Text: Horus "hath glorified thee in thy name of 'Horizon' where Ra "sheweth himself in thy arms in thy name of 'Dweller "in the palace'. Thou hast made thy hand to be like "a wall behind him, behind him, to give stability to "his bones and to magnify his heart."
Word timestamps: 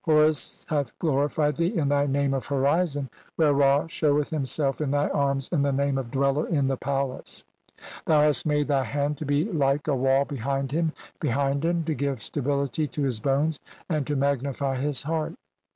Horus 0.03 0.65
"hath 0.67 0.97
glorified 0.97 1.57
thee 1.57 1.77
in 1.77 1.89
thy 1.89 2.07
name 2.07 2.33
of 2.33 2.47
'Horizon' 2.47 3.07
where 3.35 3.53
Ra 3.53 3.85
"sheweth 3.85 4.29
himself 4.31 4.81
in 4.81 4.89
thy 4.89 5.09
arms 5.09 5.47
in 5.49 5.61
thy 5.61 5.69
name 5.69 5.99
of 5.99 6.09
'Dweller 6.09 6.47
"in 6.47 6.65
the 6.65 6.75
palace'. 6.75 7.45
Thou 8.07 8.23
hast 8.23 8.43
made 8.47 8.67
thy 8.67 8.83
hand 8.83 9.19
to 9.19 9.25
be 9.27 9.45
like 9.51 9.87
"a 9.87 9.95
wall 9.95 10.25
behind 10.25 10.71
him, 10.71 10.91
behind 11.19 11.63
him, 11.63 11.83
to 11.83 11.93
give 11.93 12.23
stability 12.23 12.87
to 12.87 13.03
"his 13.03 13.19
bones 13.19 13.59
and 13.89 14.07
to 14.07 14.15
magnify 14.15 14.75
his 14.77 15.03
heart." 15.03 15.35